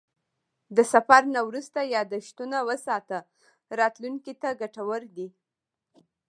د 0.75 0.77
سفر 0.93 1.21
نه 1.35 1.41
وروسته 1.47 1.79
یادښتونه 1.95 2.57
وساته، 2.69 3.17
راتلونکي 3.79 4.33
ته 4.41 4.49
ګټور 4.61 5.01
دي. 5.15 5.27